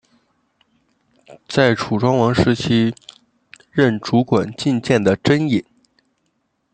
[1.47, 2.95] 在楚庄王时期
[3.69, 5.63] 任主管进谏的箴尹。